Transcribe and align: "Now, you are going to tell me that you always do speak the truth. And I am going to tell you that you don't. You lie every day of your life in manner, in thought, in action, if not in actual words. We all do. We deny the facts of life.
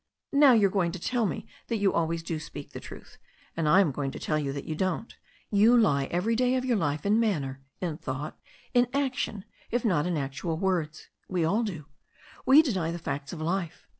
"Now, 0.33 0.53
you 0.53 0.65
are 0.65 0.69
going 0.71 0.91
to 0.93 0.99
tell 0.99 1.27
me 1.27 1.45
that 1.67 1.77
you 1.77 1.93
always 1.93 2.23
do 2.23 2.39
speak 2.39 2.71
the 2.71 2.79
truth. 2.79 3.19
And 3.55 3.69
I 3.69 3.81
am 3.81 3.91
going 3.91 4.09
to 4.09 4.17
tell 4.19 4.39
you 4.39 4.51
that 4.51 4.65
you 4.65 4.73
don't. 4.73 5.15
You 5.51 5.77
lie 5.77 6.05
every 6.05 6.35
day 6.35 6.55
of 6.55 6.65
your 6.65 6.77
life 6.77 7.05
in 7.05 7.19
manner, 7.19 7.61
in 7.81 7.97
thought, 7.97 8.35
in 8.73 8.87
action, 8.95 9.45
if 9.69 9.85
not 9.85 10.07
in 10.07 10.17
actual 10.17 10.57
words. 10.57 11.09
We 11.29 11.45
all 11.45 11.61
do. 11.61 11.85
We 12.47 12.63
deny 12.63 12.91
the 12.91 12.97
facts 12.97 13.31
of 13.31 13.41
life. 13.41 13.85